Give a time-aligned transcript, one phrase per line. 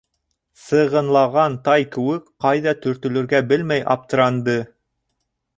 [0.61, 4.61] Сығынлаған тай кеүек ҡайҙа төртөлөргә белмәй аптыранды.